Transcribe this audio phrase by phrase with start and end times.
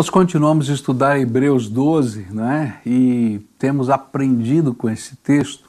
[0.00, 2.80] Nós continuamos a estudar Hebreus 12, né?
[2.86, 5.68] E temos aprendido com esse texto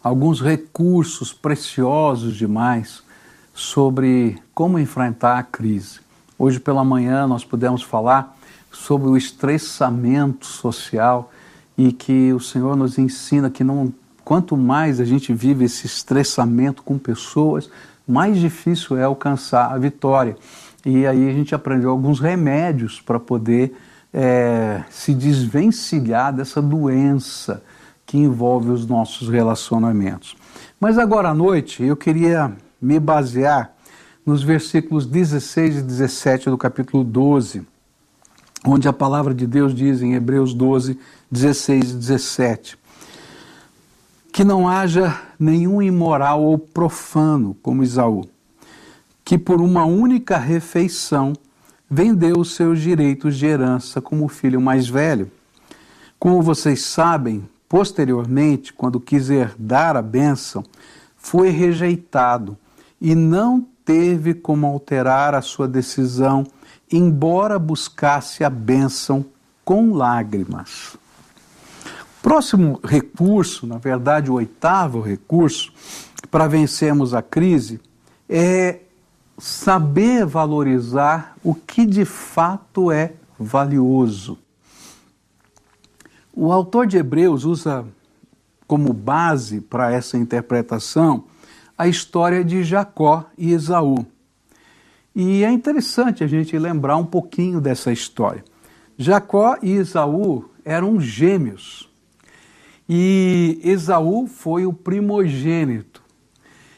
[0.00, 3.02] alguns recursos preciosos demais
[3.52, 5.98] sobre como enfrentar a crise.
[6.38, 8.36] Hoje pela manhã nós pudemos falar
[8.70, 11.32] sobre o estressamento social
[11.76, 13.92] e que o Senhor nos ensina que não
[14.24, 17.68] quanto mais a gente vive esse estressamento com pessoas,
[18.06, 20.36] mais difícil é alcançar a vitória.
[20.84, 23.74] E aí a gente aprendeu alguns remédios para poder
[24.12, 27.62] é, se desvencilhar dessa doença
[28.04, 30.36] que envolve os nossos relacionamentos.
[30.78, 33.72] Mas agora à noite eu queria me basear
[34.26, 37.66] nos versículos 16 e 17 do capítulo 12,
[38.66, 40.98] onde a palavra de Deus diz em Hebreus 12,
[41.30, 42.78] 16 e 17:
[44.30, 48.26] Que não haja nenhum imoral ou profano como Isaú
[49.24, 51.32] que por uma única refeição
[51.90, 55.30] vendeu os seus direitos de herança como filho mais velho.
[56.18, 60.62] Como vocês sabem, posteriormente, quando quis herdar a bênção,
[61.16, 62.56] foi rejeitado
[63.00, 66.44] e não teve como alterar a sua decisão,
[66.90, 69.24] embora buscasse a bênção
[69.64, 70.96] com lágrimas.
[72.22, 75.72] Próximo recurso, na verdade, o oitavo recurso
[76.30, 77.80] para vencermos a crise
[78.28, 78.80] é
[79.38, 84.38] saber valorizar o que de fato é valioso.
[86.32, 87.84] O autor de Hebreus usa
[88.66, 91.24] como base para essa interpretação
[91.76, 94.06] a história de Jacó e Esaú.
[95.14, 98.44] E é interessante a gente lembrar um pouquinho dessa história.
[98.96, 101.88] Jacó e Esaú eram gêmeos.
[102.88, 106.02] E Esaú foi o primogênito.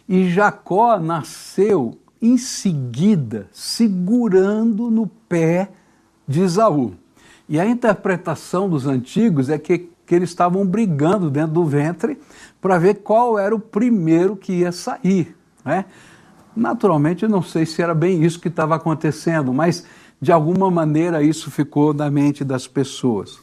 [0.08, 5.70] E Jacó nasceu em seguida segurando no pé
[6.26, 6.94] de Esaú.
[7.48, 12.18] E a interpretação dos antigos é que, que eles estavam brigando dentro do ventre
[12.60, 15.36] para ver qual era o primeiro que ia sair.
[15.64, 15.84] Né?
[16.54, 19.86] Naturalmente, não sei se era bem isso que estava acontecendo, mas
[20.20, 23.38] de alguma maneira isso ficou na mente das pessoas.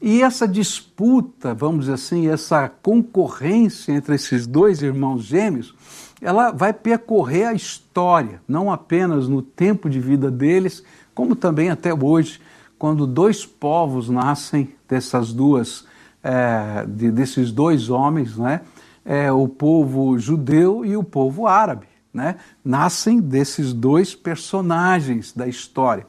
[0.00, 5.74] E essa disputa, vamos dizer assim, essa concorrência entre esses dois irmãos gêmeos,
[6.20, 10.82] ela vai percorrer a história, não apenas no tempo de vida deles,
[11.14, 12.40] como também até hoje,
[12.78, 15.86] quando dois povos nascem dessas duas,
[16.22, 18.60] é, de, desses dois homens, né?
[19.04, 22.36] É, o povo judeu e o povo árabe, né?
[22.64, 26.06] Nascem desses dois personagens da história.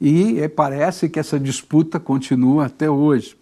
[0.00, 3.36] E é, parece que essa disputa continua até hoje.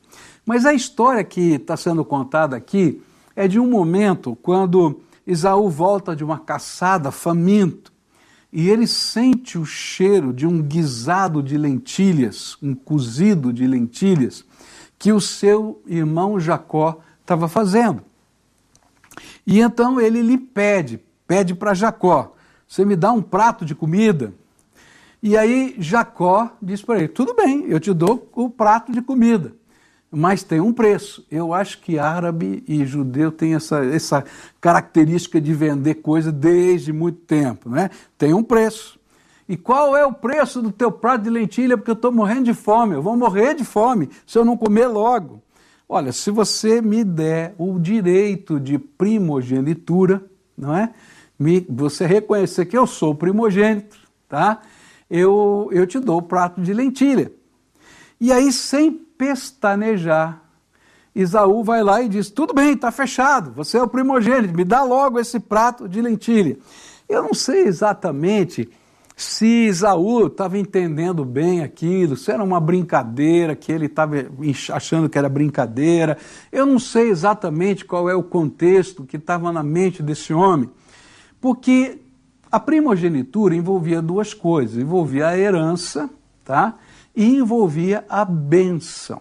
[0.44, 3.02] Mas a história que está sendo contada aqui
[3.34, 7.92] é de um momento quando Isaú volta de uma caçada faminto
[8.52, 14.44] e ele sente o cheiro de um guisado de lentilhas, um cozido de lentilhas,
[14.98, 18.02] que o seu irmão Jacó estava fazendo.
[19.46, 22.34] E então ele lhe pede, pede para Jacó:
[22.68, 24.34] Você me dá um prato de comida?
[25.22, 29.54] E aí Jacó diz para ele: Tudo bem, eu te dou o prato de comida
[30.14, 31.26] mas tem um preço.
[31.30, 34.22] Eu acho que árabe e judeu têm essa, essa
[34.60, 37.88] característica de vender coisa desde muito tempo, né?
[38.18, 39.00] Tem um preço.
[39.48, 41.78] E qual é o preço do teu prato de lentilha?
[41.78, 44.86] Porque eu estou morrendo de fome, eu vou morrer de fome se eu não comer
[44.86, 45.42] logo.
[45.88, 50.22] Olha, se você me der o direito de primogenitura,
[50.56, 50.92] não é?
[51.38, 53.96] Me, você reconhecer que eu sou primogênito,
[54.28, 54.60] tá?
[55.14, 57.30] Eu, eu te dou o prato de lentilha.
[58.18, 60.42] E aí, sem pestanejar.
[61.14, 64.82] Isaú vai lá e diz: Tudo bem, está fechado, você é o primogênito, me dá
[64.82, 66.56] logo esse prato de lentilha.
[67.06, 68.70] Eu não sei exatamente
[69.14, 74.16] se Isaú estava entendendo bem aquilo, se era uma brincadeira, que ele estava
[74.72, 76.16] achando que era brincadeira.
[76.50, 80.70] Eu não sei exatamente qual é o contexto que estava na mente desse homem,
[81.38, 82.01] porque
[82.52, 86.08] a primogenitura envolvia duas coisas: envolvia a herança,
[86.44, 86.76] tá?
[87.14, 89.20] e envolvia a bênção.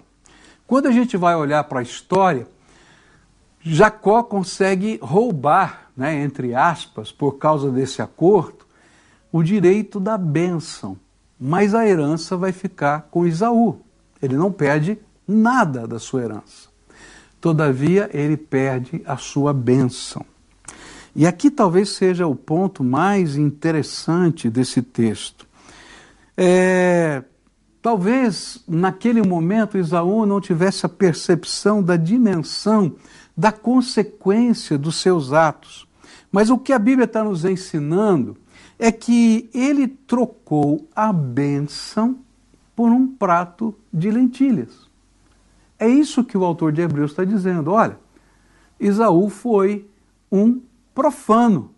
[0.68, 2.48] Quando a gente vai olhar para a história,
[3.62, 8.66] Jacó consegue roubar, né, entre aspas, por causa desse acordo,
[9.32, 10.98] o direito da bênção,
[11.40, 13.80] mas a herança vai ficar com Isaú.
[14.22, 14.98] Ele não perde
[15.28, 16.70] nada da sua herança.
[17.40, 20.26] Todavia, ele perde a sua bênção.
[21.16, 25.48] E aqui talvez seja o ponto mais interessante desse texto.
[26.38, 27.24] É,
[27.82, 32.96] Talvez naquele momento Isaú não tivesse a percepção da dimensão
[33.36, 35.88] da consequência dos seus atos.
[36.32, 38.38] Mas o que a Bíblia está nos ensinando
[38.78, 42.20] é que ele trocou a bênção
[42.76, 44.88] por um prato de lentilhas.
[45.80, 47.72] É isso que o autor de Hebreus está dizendo.
[47.72, 47.98] Olha,
[48.80, 49.88] Isaú foi
[50.32, 50.62] um
[50.94, 51.72] profano.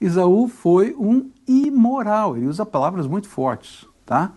[0.00, 2.36] Isaú foi um imoral.
[2.36, 4.32] Ele usa palavras muito fortes, tá?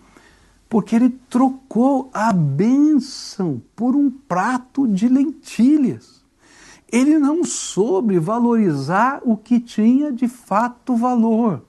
[0.70, 6.24] Porque ele trocou a bênção por um prato de lentilhas.
[6.92, 11.64] Ele não soube valorizar o que tinha de fato valor.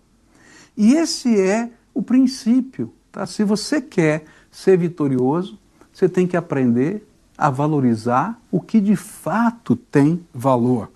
[0.77, 2.93] E esse é o princípio.
[3.13, 3.27] Tá?
[3.27, 5.59] Se você quer ser vitorioso,
[5.93, 10.91] você tem que aprender a valorizar o que de fato tem valor.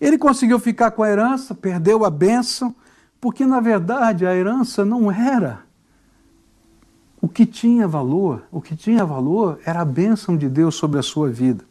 [0.00, 2.74] Ele conseguiu ficar com a herança, perdeu a bênção,
[3.20, 5.66] porque na verdade a herança não era
[7.20, 8.44] o que tinha valor.
[8.50, 11.64] O que tinha valor era a bênção de Deus sobre a sua vida.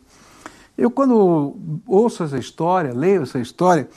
[0.78, 1.56] Eu, quando
[1.88, 3.90] ouço essa história, leio essa história,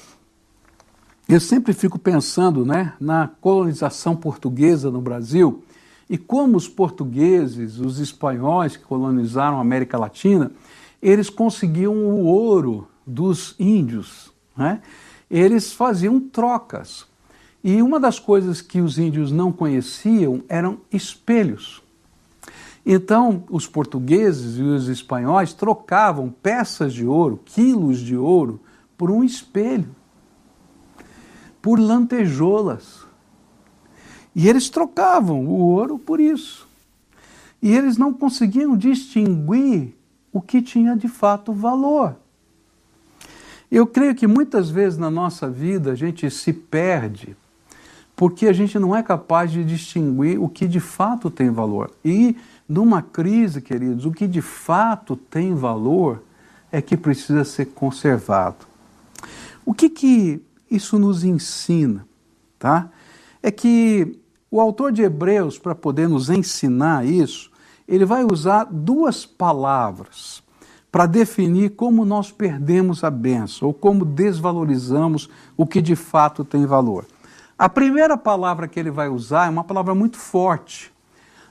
[1.29, 5.63] eu sempre fico pensando né, na colonização portuguesa no Brasil
[6.09, 10.51] e como os portugueses, os espanhóis que colonizaram a América Latina,
[11.01, 14.33] eles conseguiam o ouro dos índios.
[14.57, 14.81] Né?
[15.31, 17.07] Eles faziam trocas.
[17.63, 21.83] E uma das coisas que os índios não conheciam eram espelhos.
[22.85, 28.61] Então, os portugueses e os espanhóis trocavam peças de ouro, quilos de ouro,
[28.97, 29.95] por um espelho,
[31.61, 33.05] por lantejoulas.
[34.35, 36.67] E eles trocavam o ouro por isso.
[37.61, 39.95] E eles não conseguiam distinguir
[40.33, 42.17] o que tinha de fato valor.
[43.71, 47.37] Eu creio que muitas vezes na nossa vida a gente se perde
[48.21, 51.91] porque a gente não é capaz de distinguir o que de fato tem valor.
[52.05, 52.37] E
[52.69, 56.23] numa crise, queridos, o que de fato tem valor
[56.71, 58.67] é que precisa ser conservado.
[59.65, 62.07] O que que isso nos ensina,
[62.59, 62.91] tá?
[63.43, 64.19] É que
[64.51, 67.51] o autor de Hebreus, para poder nos ensinar isso,
[67.89, 70.43] ele vai usar duas palavras
[70.91, 76.67] para definir como nós perdemos a benção ou como desvalorizamos o que de fato tem
[76.67, 77.07] valor.
[77.59, 80.93] A primeira palavra que ele vai usar é uma palavra muito forte,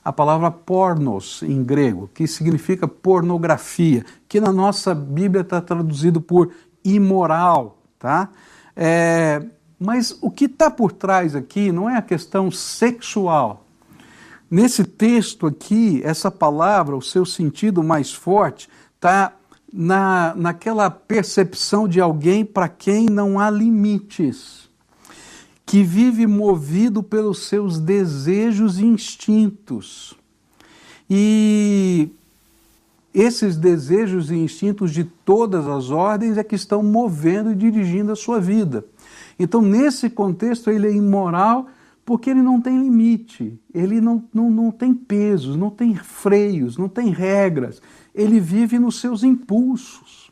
[0.04, 6.52] a palavra pornos em grego, que significa pornografia, que na nossa Bíblia está traduzido por
[6.84, 8.28] imoral, tá?
[8.74, 9.42] É,
[9.78, 13.64] mas o que está por trás aqui não é a questão sexual.
[14.50, 18.68] Nesse texto aqui, essa palavra, o seu sentido mais forte,
[19.00, 19.32] está
[19.72, 24.68] na, naquela percepção de alguém para quem não há limites,
[25.64, 30.14] que vive movido pelos seus desejos e instintos.
[31.08, 32.10] E
[33.14, 38.16] esses desejos e instintos de todas as ordens é que estão movendo e dirigindo a
[38.16, 38.84] sua vida.
[39.38, 41.68] Então, nesse contexto, ele é imoral
[42.04, 46.88] porque ele não tem limite, ele não, não, não tem pesos, não tem freios, não
[46.88, 47.80] tem regras,
[48.20, 50.30] ele vive nos seus impulsos.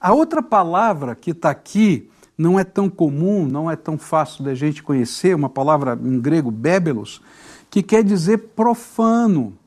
[0.00, 4.54] A outra palavra que está aqui não é tão comum, não é tão fácil da
[4.54, 7.20] gente conhecer, uma palavra em grego, bébelos,
[7.68, 9.58] que quer dizer profano,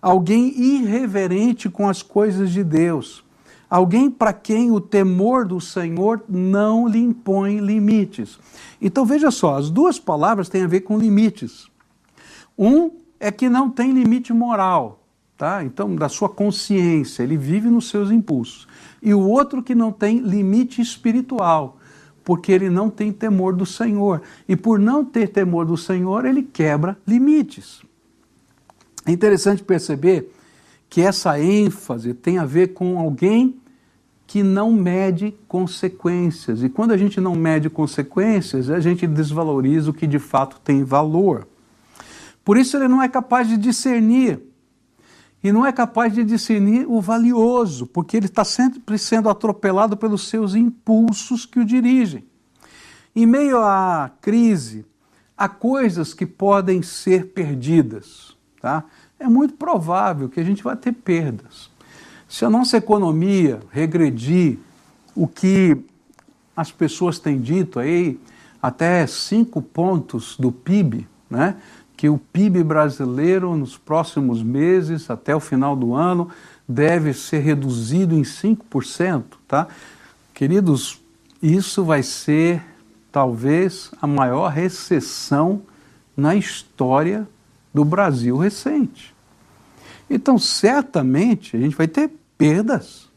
[0.00, 3.24] alguém irreverente com as coisas de Deus.
[3.70, 8.38] Alguém para quem o temor do Senhor não lhe impõe limites.
[8.80, 11.66] Então veja só, as duas palavras têm a ver com limites.
[12.58, 12.90] Um
[13.20, 15.02] é que não tem limite moral,
[15.38, 15.62] tá?
[15.62, 18.66] Então, da sua consciência, ele vive nos seus impulsos.
[19.00, 21.78] E o outro que não tem limite espiritual,
[22.24, 24.20] porque ele não tem temor do Senhor.
[24.48, 27.80] E por não ter temor do Senhor, ele quebra limites.
[29.06, 30.34] É interessante perceber
[30.90, 33.56] que essa ênfase tem a ver com alguém
[34.26, 36.62] que não mede consequências.
[36.62, 40.82] E quando a gente não mede consequências, a gente desvaloriza o que de fato tem
[40.82, 41.46] valor.
[42.44, 44.47] Por isso ele não é capaz de discernir.
[45.42, 50.28] E não é capaz de discernir o valioso, porque ele está sempre sendo atropelado pelos
[50.28, 52.24] seus impulsos que o dirigem.
[53.14, 54.84] Em meio à crise,
[55.36, 58.36] há coisas que podem ser perdidas.
[58.60, 58.84] Tá?
[59.18, 61.70] é muito provável que a gente vai ter perdas.
[62.28, 64.58] Se a nossa economia regredir
[65.14, 65.76] o que
[66.56, 68.18] as pessoas têm dito aí,
[68.62, 71.56] até cinco pontos do PIB, né?
[71.98, 76.30] Que o PIB brasileiro nos próximos meses, até o final do ano,
[76.66, 79.66] deve ser reduzido em 5%, tá?
[80.32, 81.00] Queridos,
[81.42, 82.62] isso vai ser
[83.10, 85.62] talvez a maior recessão
[86.16, 87.28] na história
[87.74, 89.12] do Brasil recente.
[90.08, 93.08] Então, certamente, a gente vai ter perdas.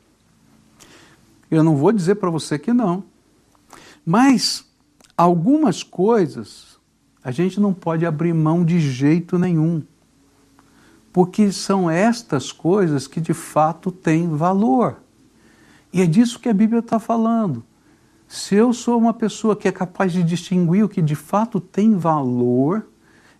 [1.51, 3.03] Eu não vou dizer para você que não.
[4.03, 4.65] Mas
[5.15, 6.70] algumas coisas
[7.23, 9.83] a gente não pode abrir mão de jeito nenhum.
[11.13, 14.95] porque são estas coisas que de fato têm valor.
[15.91, 17.63] E é disso que a Bíblia está falando.
[18.29, 21.97] Se eu sou uma pessoa que é capaz de distinguir o que de fato tem
[21.97, 22.87] valor,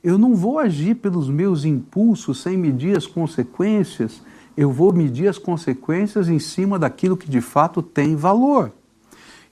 [0.03, 4.21] eu não vou agir pelos meus impulsos sem medir as consequências,
[4.57, 8.73] eu vou medir as consequências em cima daquilo que de fato tem valor.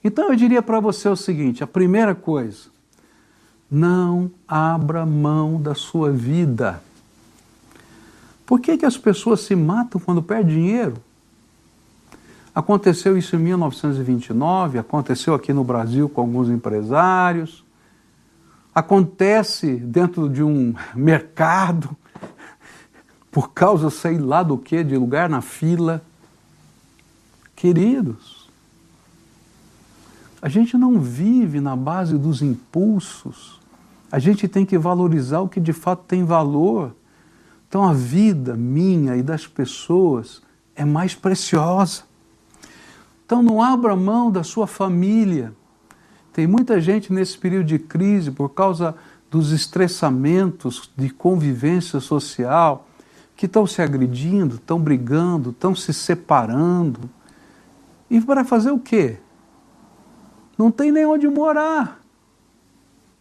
[0.04, 2.69] Então eu diria para você o seguinte: a primeira coisa,
[3.70, 6.82] não abra mão da sua vida.
[8.44, 10.96] Por que, que as pessoas se matam quando perdem dinheiro?
[12.52, 17.64] Aconteceu isso em 1929, aconteceu aqui no Brasil com alguns empresários,
[18.74, 21.96] acontece dentro de um mercado,
[23.30, 26.02] por causa, sei lá do que, de lugar na fila.
[27.54, 28.50] Queridos,
[30.42, 33.59] a gente não vive na base dos impulsos,
[34.10, 36.94] a gente tem que valorizar o que de fato tem valor.
[37.68, 40.42] Então a vida minha e das pessoas
[40.74, 42.02] é mais preciosa.
[43.24, 45.52] Então não abra mão da sua família.
[46.32, 48.94] Tem muita gente nesse período de crise por causa
[49.30, 52.88] dos estressamentos de convivência social
[53.36, 57.08] que estão se agredindo, estão brigando, estão se separando.
[58.10, 59.18] E para fazer o quê?
[60.58, 61.99] Não tem nem onde morar.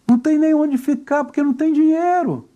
[0.10, 2.50] Não tem nem onde ficar porque não tem dinheiro.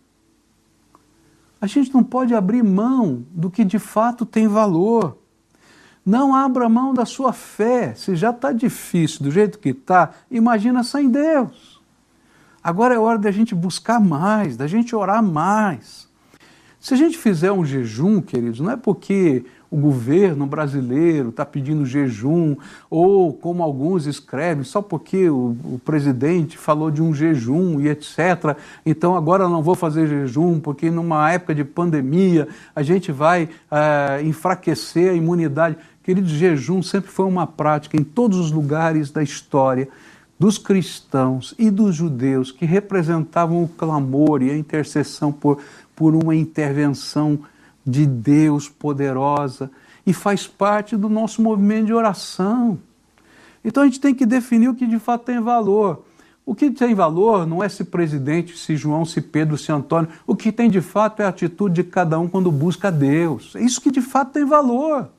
[1.61, 5.19] A gente não pode abrir mão do que de fato tem valor.
[6.03, 7.93] Não abra mão da sua fé.
[7.93, 11.79] Se já está difícil do jeito que está, imagina sem Deus.
[12.63, 16.09] Agora é hora da gente buscar mais, da gente orar mais.
[16.79, 21.83] Se a gente fizer um jejum, queridos, não é porque o governo brasileiro está pedindo
[21.83, 22.55] jejum,
[22.91, 28.55] ou como alguns escrevem, só porque o, o, presidente falou de um jejum e etc.
[28.85, 34.21] Então agora não vou fazer jejum, porque numa época de pandemia a gente vai é,
[34.21, 35.75] enfraquecer a imunidade.
[36.03, 39.89] Queridos, jejum sempre foi uma prática em todos os lugares da história
[40.37, 45.57] dos cristãos e dos judeus que representavam o clamor e a intercessão por,
[45.95, 47.39] por uma intervenção
[47.85, 49.69] de Deus poderosa
[50.05, 52.79] e faz parte do nosso movimento de oração.
[53.63, 56.03] Então a gente tem que definir o que de fato tem valor.
[56.45, 60.09] O que tem valor não é se presidente, se João, se Pedro, se Antônio.
[60.27, 63.55] O que tem de fato é a atitude de cada um quando busca Deus.
[63.55, 65.09] É isso que de fato tem valor.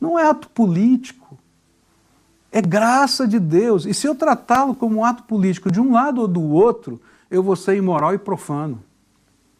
[0.00, 1.36] Não é ato político.
[2.52, 3.84] É graça de Deus.
[3.86, 7.42] E se eu tratá-lo como um ato político de um lado ou do outro, eu
[7.42, 8.80] vou ser imoral e profano.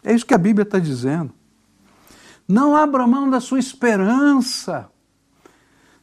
[0.04, 1.32] É isso que a Bíblia está dizendo.
[2.46, 4.90] Não abra mão da sua esperança.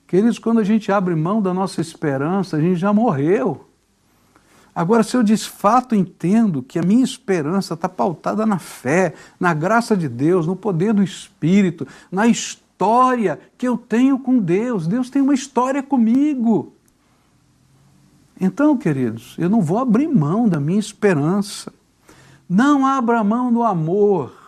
[0.07, 3.69] Queridos, quando a gente abre mão da nossa esperança, a gente já morreu.
[4.73, 9.53] Agora, se eu de fato entendo que a minha esperança está pautada na fé, na
[9.53, 14.87] graça de Deus, no poder do Espírito, na história, que eu tenho com Deus.
[14.87, 16.73] Deus tem uma história comigo.
[18.39, 21.71] Então, queridos, eu não vou abrir mão da minha esperança.
[22.49, 24.40] Não abra mão do amor.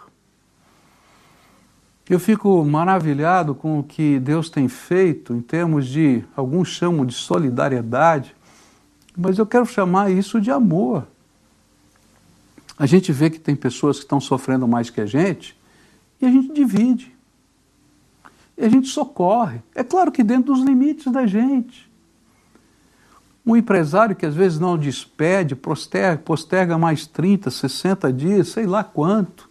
[2.10, 7.14] Eu fico maravilhado com o que Deus tem feito em termos de, alguns chamam de
[7.14, 8.36] solidariedade,
[9.16, 11.08] mas eu quero chamar isso de amor.
[12.78, 15.58] A gente vê que tem pessoas que estão sofrendo mais que a gente
[16.22, 17.14] e a gente divide
[18.58, 19.62] e a gente socorre.
[19.74, 21.92] É claro que dentro dos limites da gente.
[23.46, 28.84] Um empresário que às vezes não despede, posterga, posterga mais 30, 60 dias, sei lá
[28.84, 29.50] quanto.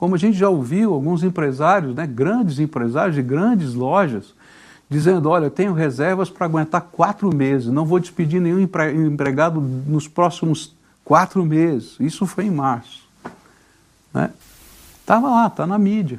[0.00, 4.32] Como a gente já ouviu alguns empresários, né, grandes empresários de grandes lojas,
[4.88, 10.08] dizendo: Olha, eu tenho reservas para aguentar quatro meses, não vou despedir nenhum empregado nos
[10.08, 11.96] próximos quatro meses.
[12.00, 13.06] Isso foi em março.
[15.02, 15.34] Estava né?
[15.34, 16.18] lá, está na mídia.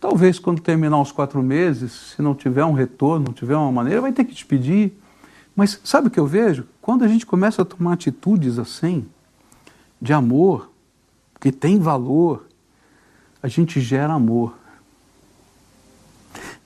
[0.00, 4.00] Talvez quando terminar os quatro meses, se não tiver um retorno, não tiver uma maneira,
[4.00, 4.92] vai ter que despedir.
[5.56, 6.68] Mas sabe o que eu vejo?
[6.80, 9.04] Quando a gente começa a tomar atitudes assim,
[10.00, 10.71] de amor,
[11.42, 12.46] que tem valor,
[13.42, 14.56] a gente gera amor.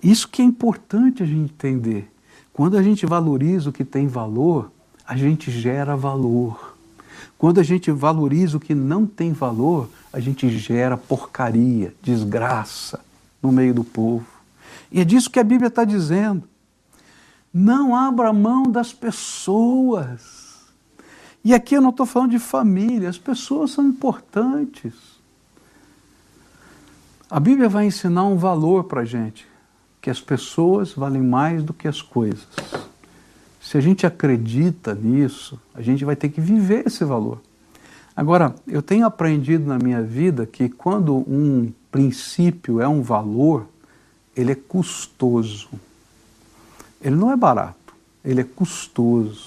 [0.03, 2.13] Isso que é importante a gente entender.
[2.53, 4.71] Quando a gente valoriza o que tem valor,
[5.09, 6.77] a gente gera valor.
[7.39, 13.01] Quando a gente valoriza o que não tem valor, a gente gera porcaria, desgraça,
[13.43, 14.27] no meio do povo.
[14.93, 16.47] E é disso que a Bíblia está dizendo.
[17.53, 20.46] Não abra mão das pessoas.
[21.47, 24.93] E aqui eu não estou falando de família, as pessoas são importantes.
[27.31, 29.47] A Bíblia vai ensinar um valor para a gente,
[30.03, 32.49] que as pessoas valem mais do que as coisas.
[33.61, 37.41] Se a gente acredita nisso, a gente vai ter que viver esse valor.
[38.17, 43.69] Agora, eu tenho aprendido na minha vida que quando um princípio é um valor,
[44.35, 45.69] ele é custoso.
[47.01, 49.45] Ele não é barato, ele é custoso.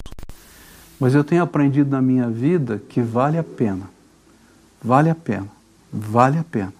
[1.00, 3.88] Mas eu tenho aprendido na minha vida que vale a pena.
[4.84, 5.48] Vale a pena.
[5.90, 6.74] Vale a pena.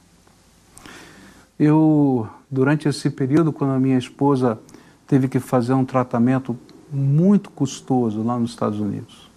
[1.59, 4.61] Eu, durante esse período, quando a minha esposa
[5.07, 6.57] teve que fazer um tratamento
[6.93, 9.31] muito custoso lá nos Estados Unidos,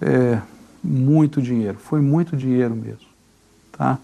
[0.00, 0.40] é,
[0.82, 3.06] muito dinheiro, foi muito dinheiro mesmo,
[3.70, 3.98] tá?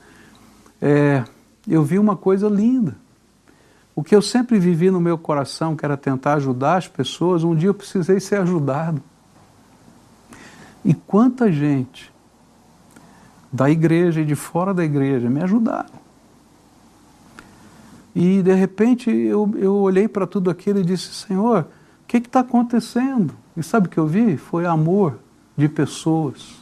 [0.80, 1.24] É,
[1.66, 2.94] eu vi uma coisa linda.
[3.96, 7.54] O que eu sempre vivi no meu coração, que era tentar ajudar as pessoas, um
[7.54, 9.02] dia eu precisei ser ajudado.
[10.84, 12.12] E quanta gente
[13.52, 15.98] da igreja e de fora da igreja me ajudaram.
[18.14, 22.40] E de repente eu, eu olhei para tudo aquilo e disse: Senhor, o que está
[22.40, 23.34] acontecendo?
[23.56, 24.36] E sabe o que eu vi?
[24.36, 25.18] Foi amor
[25.56, 26.58] de pessoas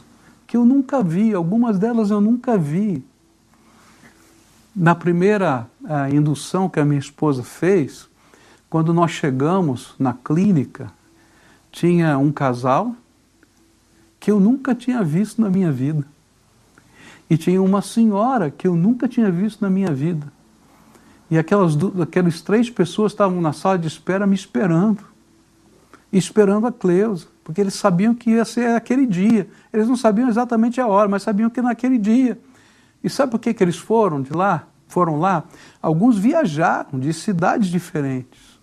[0.47, 3.03] que eu nunca vi, algumas delas eu nunca vi.
[4.73, 5.67] Na primeira
[6.13, 8.07] indução que a minha esposa fez,
[8.69, 10.91] quando nós chegamos na clínica,
[11.71, 12.95] tinha um casal
[14.27, 16.03] que eu nunca tinha visto na minha vida.
[17.29, 20.27] E tinha uma senhora que eu nunca tinha visto na minha vida.
[21.31, 24.99] E aquelas, aquelas três pessoas estavam na sala de espera me esperando.
[26.11, 29.49] Esperando a Cleusa porque eles sabiam que ia ser aquele dia.
[29.71, 32.37] Eles não sabiam exatamente a hora, mas sabiam que naquele dia.
[33.01, 34.67] E sabe por que, que eles foram de lá?
[34.89, 35.45] Foram lá?
[35.81, 38.56] Alguns viajaram de cidades diferentes,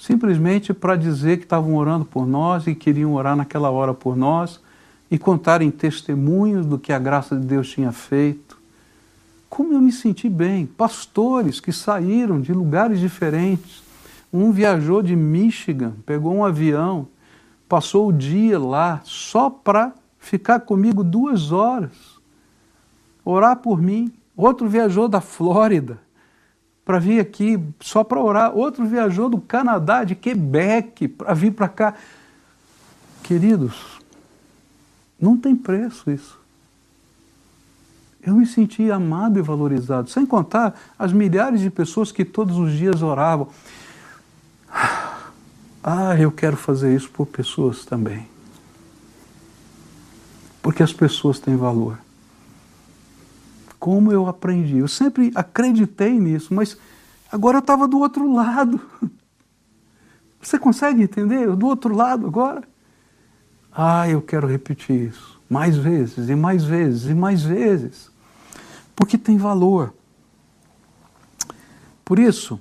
[0.00, 4.60] simplesmente para dizer que estavam orando por nós e queriam orar naquela hora por nós
[5.10, 8.58] e contarem testemunhos do que a graça de Deus tinha feito.
[9.48, 10.64] Como eu me senti bem.
[10.64, 13.82] Pastores que saíram de lugares diferentes.
[14.32, 17.08] Um viajou de Michigan, pegou um avião
[17.70, 21.92] passou o dia lá só para ficar comigo duas horas,
[23.24, 24.12] orar por mim.
[24.36, 26.00] Outro viajou da Flórida
[26.90, 28.52] para vir aqui só para orar.
[28.52, 31.94] Outro viajou do Canadá, de Quebec, para vir para cá.
[33.22, 34.00] Queridos,
[35.20, 36.36] não tem preço isso.
[38.20, 42.72] Eu me senti amado e valorizado, sem contar as milhares de pessoas que todos os
[42.72, 43.46] dias oravam.
[45.80, 48.28] Ah, eu quero fazer isso por pessoas também.
[50.60, 51.98] Porque as pessoas têm valor.
[53.80, 54.76] Como eu aprendi?
[54.76, 56.76] Eu sempre acreditei nisso, mas
[57.32, 58.80] agora eu estava do outro lado.
[60.40, 61.46] Você consegue entender?
[61.46, 62.62] Eu do outro lado agora.
[63.72, 68.10] Ah, eu quero repetir isso mais vezes e mais vezes e mais vezes.
[68.94, 69.92] Porque tem valor.
[72.04, 72.60] Por isso,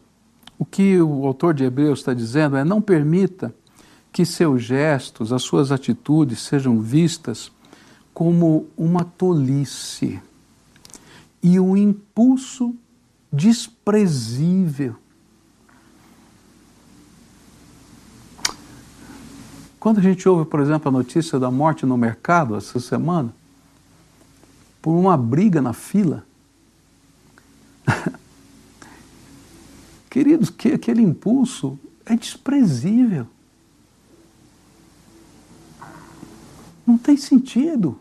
[0.57, 3.53] o que o autor de Hebreus está dizendo é: não permita
[4.11, 7.51] que seus gestos, as suas atitudes sejam vistas
[8.13, 10.19] como uma tolice
[11.41, 12.75] e um impulso
[13.31, 14.95] desprezível.
[19.79, 23.33] Quando a gente ouve, por exemplo, a notícia da morte no mercado essa semana,
[24.81, 26.25] por uma briga na fila,
[30.09, 33.27] Queridos, que aquele impulso é desprezível.
[36.85, 37.99] Não tem sentido.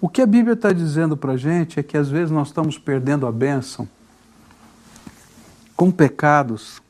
[0.00, 2.78] O que a Bíblia está dizendo para a gente é que às vezes nós estamos
[2.78, 3.88] perdendo a bênção
[5.74, 6.80] com pecados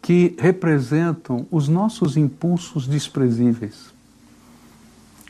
[0.00, 3.92] que representam os nossos impulsos desprezíveis.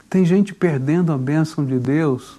[0.09, 2.39] Tem gente perdendo a bênção de Deus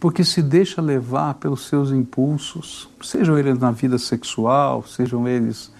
[0.00, 5.72] porque se deixa levar pelos seus impulsos, sejam eles na vida sexual, sejam eles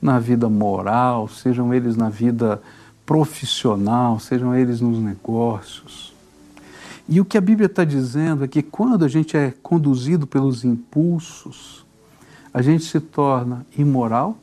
[0.00, 2.62] na vida moral, sejam eles na vida
[3.04, 6.11] profissional, sejam eles nos negócios.
[7.08, 10.64] E o que a Bíblia está dizendo é que quando a gente é conduzido pelos
[10.64, 11.84] impulsos,
[12.54, 14.38] a gente se torna imoral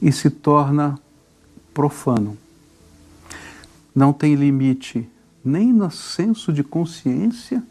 [0.00, 0.98] e se torna
[1.74, 2.36] profano.
[3.94, 5.08] Não tem limite
[5.44, 7.62] nem no senso de consciência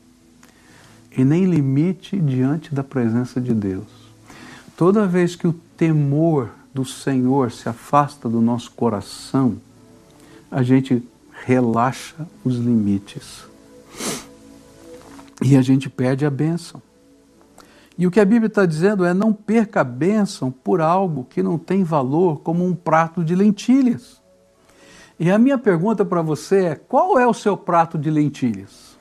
[1.16, 3.88] e nem limite diante da presença de Deus.
[4.78, 9.58] Toda vez que o temor do Senhor se afasta do nosso coração,
[10.50, 11.04] a gente
[11.46, 13.44] relaxa os limites.
[15.42, 16.82] E a gente perde a bênção.
[17.98, 21.44] E o que a Bíblia está dizendo é: não perca a bênção por algo que
[21.44, 24.22] não tem valor, como um prato de lentilhas.
[25.20, 28.98] E a minha pergunta para você é: qual é o seu prato de lentilhas?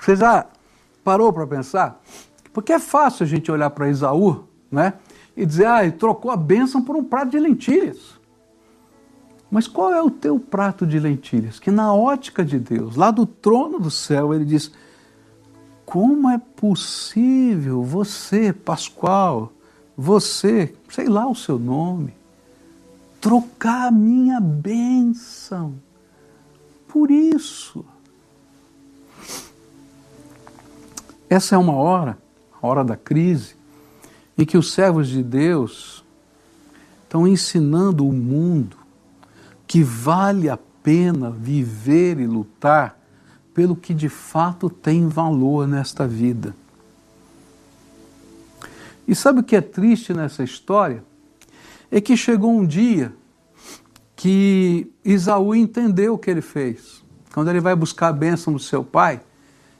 [0.00, 0.46] Você já
[1.04, 2.00] parou para pensar?
[2.52, 4.94] Porque é fácil a gente olhar para Isaú né,
[5.36, 8.20] e dizer, ah, ele trocou a bênção por um prato de lentilhas.
[9.52, 11.58] Mas qual é o teu prato de lentilhas?
[11.58, 14.72] Que na ótica de Deus, lá do trono do céu, ele diz:
[15.84, 19.52] como é possível você, Pascoal,
[19.94, 22.14] você, sei lá o seu nome,
[23.20, 25.74] trocar a minha bênção
[26.88, 27.84] por isso?
[31.28, 32.16] Essa é uma hora,
[32.62, 33.54] a hora da crise,
[34.38, 36.02] em que os servos de Deus
[37.04, 38.81] estão ensinando o mundo
[39.72, 43.00] que vale a pena viver e lutar
[43.54, 46.54] pelo que de fato tem valor nesta vida.
[49.08, 51.02] E sabe o que é triste nessa história?
[51.90, 53.14] É que chegou um dia
[54.14, 57.02] que Isaú entendeu o que ele fez.
[57.32, 59.22] Quando ele vai buscar a bênção do seu pai,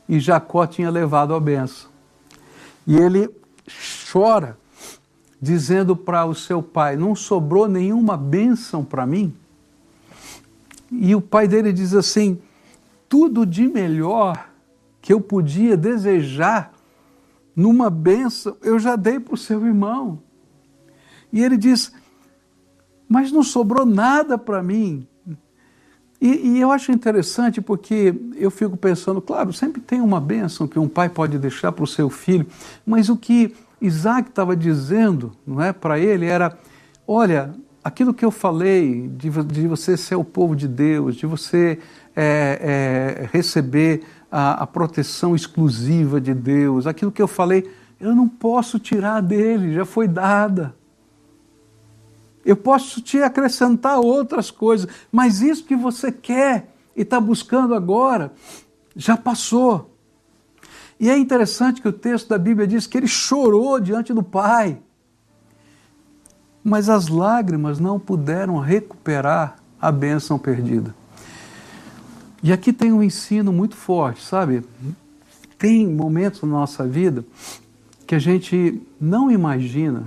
[0.09, 1.91] e Jacó tinha levado a bênção.
[2.87, 3.29] E ele
[4.11, 4.57] chora,
[5.39, 9.37] dizendo para o seu pai: Não sobrou nenhuma bênção para mim?
[10.93, 12.39] E o pai dele diz assim:
[13.09, 14.49] tudo de melhor
[15.01, 16.73] que eu podia desejar
[17.57, 20.23] numa benção, eu já dei para o seu irmão.
[21.33, 21.93] E ele diz:
[23.09, 25.07] Mas não sobrou nada para mim.
[26.21, 30.79] E, e, eu acho interessante porque eu fico pensando, claro, sempre tem uma bênção que
[30.79, 32.47] um pai pode deixar para o seu filho,
[32.87, 36.57] mas o que Isaac estava dizendo não é, para ele era:
[37.07, 37.53] olha,
[37.83, 41.79] aquilo que eu falei de, de você ser o povo de Deus, de você
[42.15, 48.29] é, é, receber a, a proteção exclusiva de Deus, aquilo que eu falei, eu não
[48.29, 50.75] posso tirar dele, já foi dada.
[52.45, 58.33] Eu posso te acrescentar outras coisas, mas isso que você quer e está buscando agora,
[58.95, 59.97] já passou.
[61.01, 64.79] E é interessante que o texto da Bíblia diz que ele chorou diante do Pai,
[66.65, 70.95] mas as lágrimas não puderam recuperar a bênção perdida.
[72.43, 74.65] E aqui tem um ensino muito forte, sabe?
[75.59, 77.25] Tem momentos na nossa vida
[78.07, 80.05] que a gente não imagina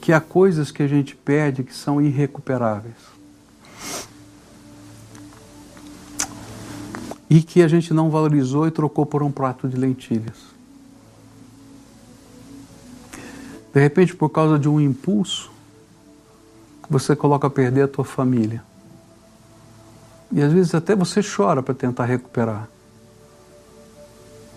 [0.00, 2.94] que há coisas que a gente perde que são irrecuperáveis.
[7.28, 10.45] E que a gente não valorizou e trocou por um prato de lentilhas.
[13.76, 15.50] De repente, por causa de um impulso,
[16.88, 18.64] você coloca a perder a tua família.
[20.32, 22.70] E às vezes até você chora para tentar recuperar.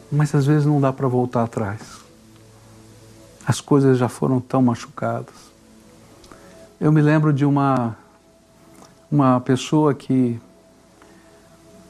[0.09, 1.81] Mas às vezes não dá para voltar atrás.
[3.45, 5.35] As coisas já foram tão machucadas.
[6.79, 7.97] Eu me lembro de uma
[9.11, 10.39] uma pessoa que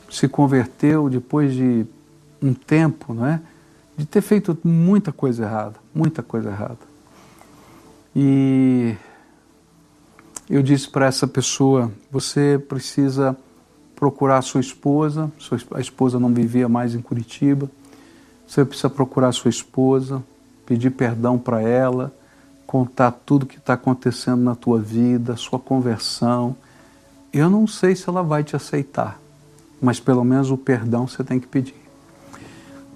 [0.10, 1.86] se converteu depois de
[2.42, 3.40] um tempo, não é?
[3.96, 6.89] De ter feito muita coisa errada, muita coisa errada.
[8.22, 8.98] E
[10.50, 13.38] eu disse para essa pessoa: você precisa
[13.96, 15.32] procurar sua esposa,
[15.74, 17.72] a esposa não vivia mais em Curitiba.
[18.46, 20.22] Você precisa procurar sua esposa,
[20.66, 22.14] pedir perdão para ela,
[22.68, 26.58] contar tudo que está acontecendo na tua vida, sua conversão.
[27.32, 29.18] Eu não sei se ela vai te aceitar,
[29.82, 31.80] mas pelo menos o perdão você tem que pedir.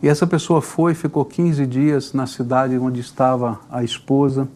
[0.02, 4.50] E essa pessoa foi, ficou 15 dias na cidade onde estava a esposa.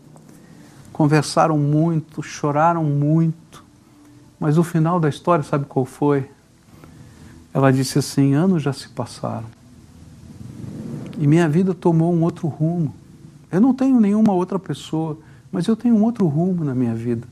[0.97, 3.63] Conversaram muito, choraram muito,
[4.39, 6.27] mas o final da história, sabe qual foi?
[7.53, 9.45] Ela disse assim: anos já se passaram
[11.17, 12.93] e minha vida tomou um outro rumo.
[13.51, 15.17] Eu não tenho nenhuma outra pessoa,
[15.51, 17.27] mas eu tenho um outro rumo na minha vida.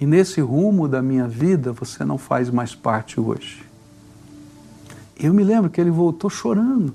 [0.00, 3.62] E nesse rumo da minha vida você não faz mais parte hoje.
[5.18, 6.94] Eu me lembro que ele voltou chorando.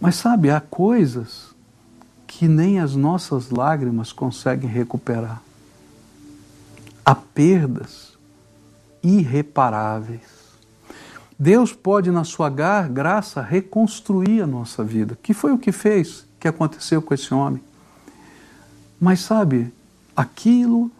[0.00, 1.53] Mas sabe, há coisas
[2.36, 5.40] que nem as nossas lágrimas conseguem recuperar.
[7.04, 8.18] Há perdas
[9.00, 10.22] irreparáveis.
[11.38, 16.48] Deus pode, na sua graça, reconstruir a nossa vida, que foi o que fez, que
[16.48, 17.62] aconteceu com esse homem.
[18.98, 19.72] Mas sabe,
[20.16, 20.90] aquilo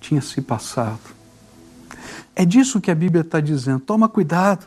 [0.00, 1.14] tinha se passado.
[2.34, 3.80] É disso que a Bíblia está dizendo.
[3.80, 4.66] Toma cuidado.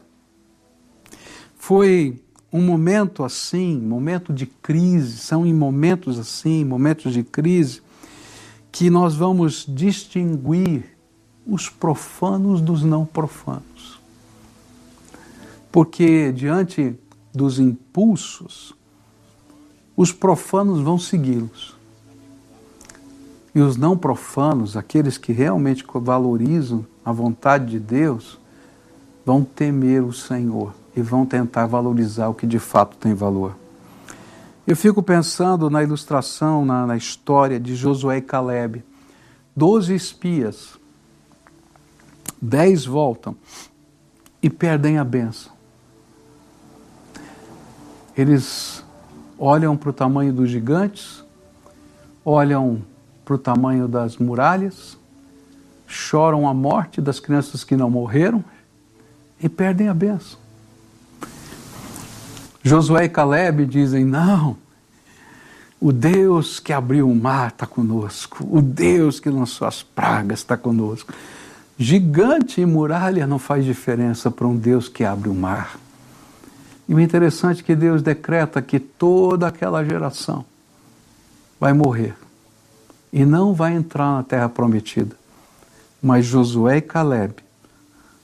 [1.58, 7.82] Foi um momento assim, momento de crise, são em momentos assim, momentos de crise,
[8.72, 10.98] que nós vamos distinguir
[11.46, 14.00] os profanos dos não profanos
[15.72, 16.96] porque diante
[17.34, 18.74] dos impulsos,
[19.96, 21.78] os profanos vão segui-los.
[23.54, 28.40] E os não profanos, aqueles que realmente valorizam a vontade de Deus,
[29.26, 33.56] vão temer o Senhor e vão tentar valorizar o que de fato tem valor.
[34.68, 38.84] Eu fico pensando na ilustração, na, na história de Josué e Caleb.
[39.56, 40.80] Doze espias
[42.42, 43.36] Dez voltam
[44.42, 45.52] e perdem a bênção.
[48.16, 48.84] Eles
[49.38, 51.24] olham para o tamanho dos gigantes,
[52.24, 52.82] olham
[53.26, 54.98] para o tamanho das muralhas,
[55.86, 58.44] choram a morte das crianças que não morreram
[59.42, 60.40] e perdem a bênção.
[62.64, 64.58] Josué e Caleb dizem: não,
[65.80, 70.58] o Deus que abriu o mar está conosco, o Deus que lançou as pragas está
[70.58, 71.14] conosco.
[71.78, 75.80] Gigante e muralha não faz diferença para um Deus que abre o mar.
[76.90, 80.44] E o interessante é que Deus decreta que toda aquela geração
[81.60, 82.16] vai morrer
[83.14, 85.16] e não vai entrar na terra prometida.
[86.02, 87.36] Mas Josué e Caleb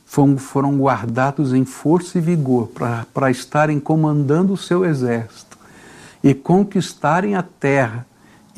[0.05, 2.69] foram, guardados em força e vigor
[3.13, 5.57] para estarem comandando o seu exército
[6.23, 8.05] e conquistarem a terra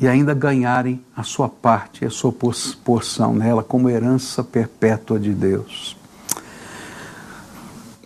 [0.00, 2.32] e ainda ganharem a sua parte, a sua
[2.84, 5.96] porção nela como herança perpétua de Deus.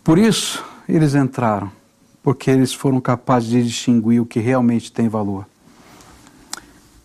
[0.02, 1.70] Por isso, eles entraram,
[2.22, 5.46] porque eles foram capazes de distinguir o que realmente tem valor.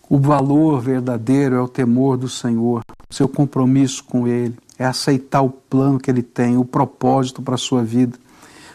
[0.10, 5.49] O valor verdadeiro é o temor do Senhor, seu compromisso com Ele, é aceitar o
[5.49, 8.17] plano que Ele tem, o propósito para a sua vida,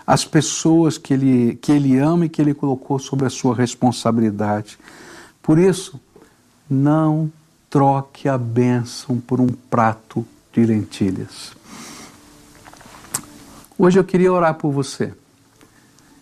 [0.06, 4.78] as pessoas que Ele, que ele ama e que Ele colocou sob a sua responsabilidade.
[5.42, 6.00] Por isso,
[6.68, 7.30] não
[7.70, 11.52] troque a bênção por um prato de lentilhas.
[13.78, 15.14] Hoje eu queria orar por você.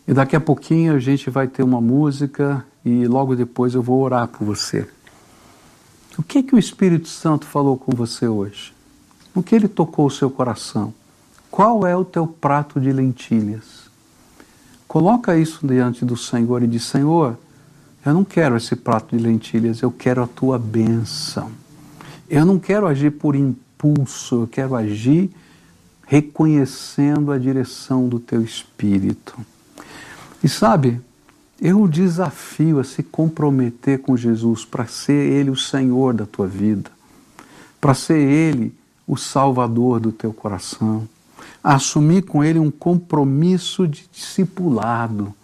[0.07, 4.01] E daqui a pouquinho a gente vai ter uma música e logo depois eu vou
[4.01, 4.89] orar por você.
[6.17, 8.73] O que que o Espírito Santo falou com você hoje?
[9.35, 10.93] O que ele tocou o seu coração?
[11.51, 13.91] Qual é o teu prato de lentilhas?
[14.89, 17.37] Coloca isso diante do Senhor e diz: Senhor,
[18.05, 21.51] eu não quero esse prato de lentilhas, eu quero a tua bênção.
[22.29, 25.31] Eu não quero agir por impulso, eu quero agir
[26.07, 29.39] reconhecendo a direção do teu espírito.
[30.43, 31.01] E sabe,
[31.61, 36.49] eu o desafio a se comprometer com Jesus para ser Ele o Senhor da tua
[36.49, 36.91] vida,
[37.81, 38.75] para ser Ele
[39.11, 41.09] o Salvador do teu coração,
[41.65, 45.35] a assumir com Ele um compromisso de discipulado.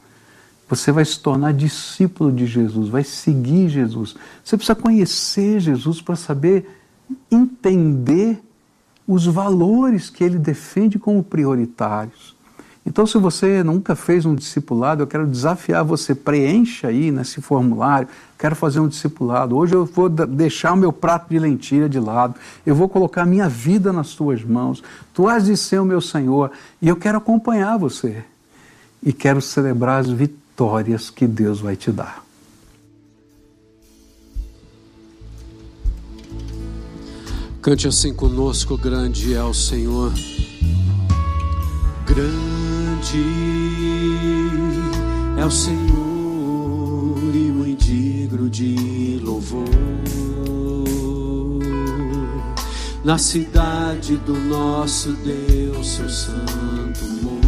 [0.68, 4.14] Você vai se tornar discípulo de Jesus, vai seguir Jesus.
[4.44, 6.78] Você precisa conhecer Jesus para saber
[7.28, 8.40] entender
[9.04, 12.35] os valores que ele defende como prioritários.
[12.86, 18.06] Então, se você nunca fez um discipulado, eu quero desafiar você, preencha aí nesse formulário,
[18.38, 19.56] quero fazer um discipulado.
[19.56, 23.26] Hoje eu vou deixar o meu prato de lentilha de lado, eu vou colocar a
[23.26, 27.18] minha vida nas tuas mãos, tu has de ser o meu Senhor, e eu quero
[27.18, 28.22] acompanhar você.
[29.02, 32.24] E quero celebrar as vitórias que Deus vai te dar.
[37.60, 40.12] Cante assim conosco, grande é o Senhor.
[42.06, 42.55] Grande
[45.38, 49.64] é o Senhor e muito digno de louvor.
[53.04, 57.46] Na cidade do nosso Deus, seu santo monte,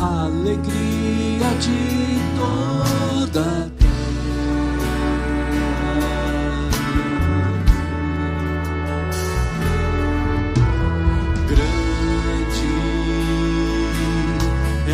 [0.00, 3.57] alegria de toda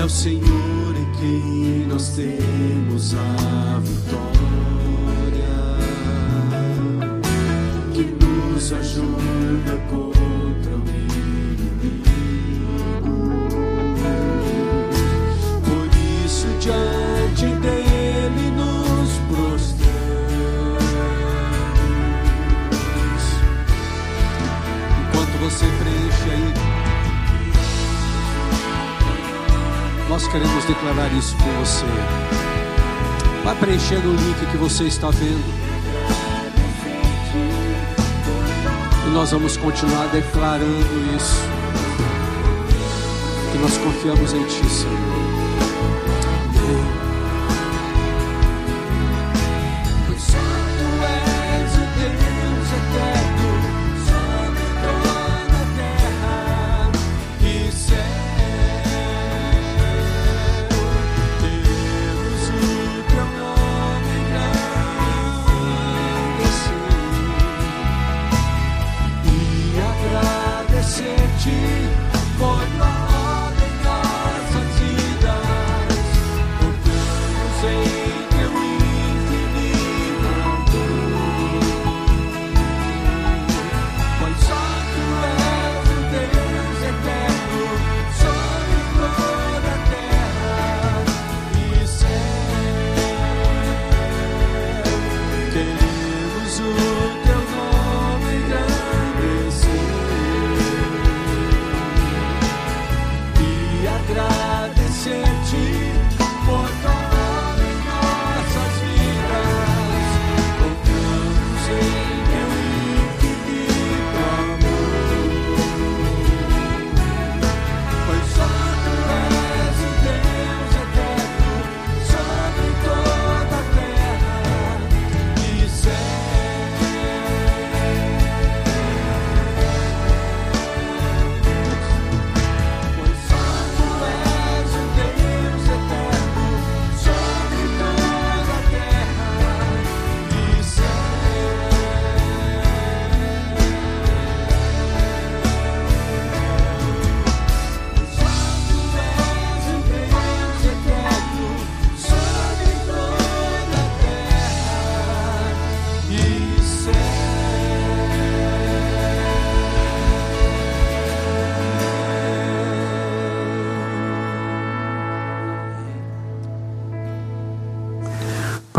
[0.04, 4.18] é o Senhor em quem nós temos a vitória,
[7.94, 10.33] que nos ajuda contra
[30.14, 31.84] Nós queremos declarar isso com você.
[33.42, 35.44] Vai preenchendo o link que você está vendo.
[39.08, 41.42] E nós vamos continuar declarando isso.
[43.50, 45.23] Que nós confiamos em Ti, Senhor.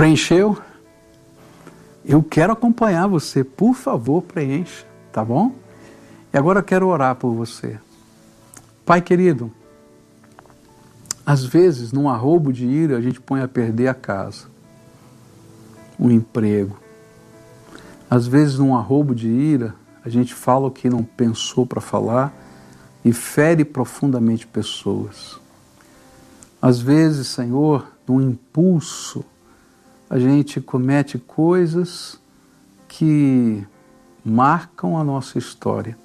[0.06, 0.56] Preencheu?
[2.06, 3.44] Eu quero acompanhar você.
[3.44, 5.52] Por favor, preencha, tá bom?
[6.32, 7.80] E agora eu quero orar por você.
[8.86, 9.52] Pai querido,
[11.26, 14.46] às vezes, num arrobo de ira, a gente põe a perder a casa,
[15.98, 16.78] o emprego.
[18.08, 19.74] Às vezes, num arrobo de ira,
[20.06, 22.32] a gente fala o que não pensou para falar
[23.04, 25.40] e fere profundamente pessoas.
[26.62, 29.26] Às vezes, Senhor, num impulso,
[30.16, 32.18] a gente comete coisas
[32.88, 33.62] que
[34.24, 35.98] marcam a nossa história.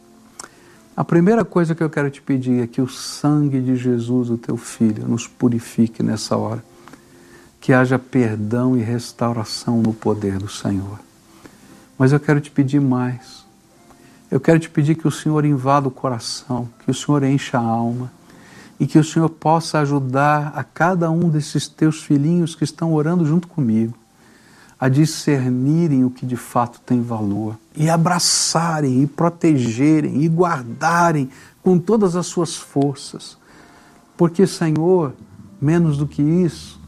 [0.97, 4.37] A primeira coisa que eu quero te pedir é que o sangue de Jesus, o
[4.37, 6.61] teu filho, nos purifique nessa hora.
[7.61, 10.99] Que haja perdão e restauração no poder do Senhor.
[11.97, 13.45] Mas eu quero te pedir mais.
[14.29, 17.63] Eu quero te pedir que o Senhor invada o coração, que o Senhor encha a
[17.63, 18.11] alma
[18.81, 23.25] e que o Senhor possa ajudar a cada um desses teus filhinhos que estão orando
[23.25, 24.00] junto comigo
[24.81, 31.29] a discernirem o que de fato tem valor e abraçarem e protegerem e guardarem
[31.63, 33.37] com todas as suas forças.
[34.17, 35.13] Porque, Senhor,
[35.61, 36.81] menos do que isso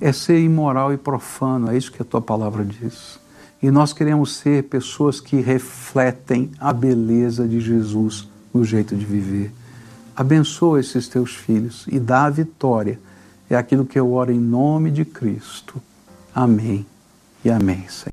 [0.00, 3.20] é ser imoral e profano, é isso que a tua palavra diz.
[3.62, 9.52] E nós queremos ser pessoas que refletem a beleza de Jesus no jeito de viver.
[10.16, 12.98] Abençoa esses teus filhos e dá a vitória.
[13.48, 15.80] É aquilo que eu oro em nome de Cristo.
[16.34, 16.84] Amém
[17.44, 18.06] e amém, Senhor.